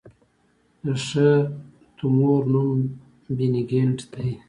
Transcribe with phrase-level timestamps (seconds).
[0.83, 1.29] د ښه
[1.97, 2.79] تومور نوم
[3.35, 4.31] بېنیګنټ دی.